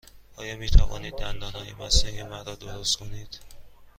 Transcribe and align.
آیا 0.35 0.57
می 0.57 0.69
توانید 0.69 1.15
دندانهای 1.15 1.73
مصنوعی 1.73 2.23
مرا 2.23 2.55
درست 2.55 2.97
کنید؟ 2.97 3.39